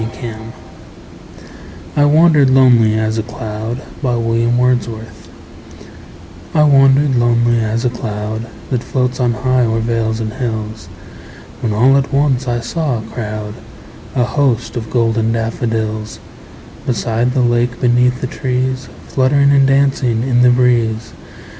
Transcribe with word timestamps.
William 0.01 0.51
Wordsworth 1.95 1.95
I 1.95 2.05
Wandered 2.05 2.49
Lonely 2.49 2.97
As 2.97 3.19
a 3.19 3.21
Cloud 3.21 3.83
I 6.55 6.63
WANDERED 6.63 7.15
lonely 7.17 7.63
as 7.63 7.85
a 7.85 7.89
cloud 7.91 8.47
That 8.71 8.81
floats 8.81 9.19
on 9.19 9.33
high 9.33 9.63
o'er 9.63 9.77
vales 9.79 10.19
and 10.19 10.33
hills, 10.33 10.87
When 11.61 11.71
all 11.71 11.97
at 11.97 12.11
once 12.11 12.47
I 12.47 12.61
saw 12.61 12.97
a 12.97 13.03
crowd, 13.11 13.53
A 14.15 14.23
host, 14.23 14.75
of 14.75 14.89
golden 14.89 15.33
daffodils; 15.33 16.17
Beside 16.87 17.33
the 17.35 17.41
lake, 17.41 17.79
beneath 17.79 18.21
the 18.21 18.25
trees, 18.27 18.89
Fluttering 19.07 19.51
and 19.51 19.67
dancing 19.67 20.23
in 20.23 20.41
the 20.41 20.49
breeze. 20.49 21.13